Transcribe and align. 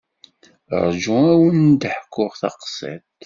Rju 0.93 1.15
ad 1.31 1.37
wen-d-ḥkuɣ 1.39 2.31
taqsiṭ. 2.41 3.03